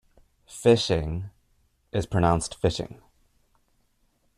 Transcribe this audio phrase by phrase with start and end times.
[0.47, 1.29] Phishing
[1.91, 3.03] is pronounced fishing.